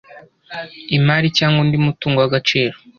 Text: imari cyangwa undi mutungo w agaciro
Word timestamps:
imari 0.97 1.27
cyangwa 1.37 1.59
undi 1.63 1.77
mutungo 1.85 2.17
w 2.19 2.27
agaciro 2.29 2.75